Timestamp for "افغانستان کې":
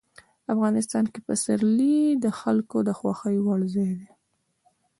0.53-1.19